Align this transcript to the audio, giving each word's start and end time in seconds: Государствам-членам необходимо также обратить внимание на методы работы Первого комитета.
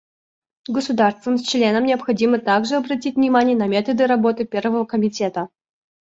Государствам-членам 0.67 1.85
необходимо 1.85 2.39
также 2.39 2.77
обратить 2.77 3.17
внимание 3.17 3.55
на 3.55 3.67
методы 3.67 4.07
работы 4.07 4.45
Первого 4.45 4.83
комитета. 4.83 5.49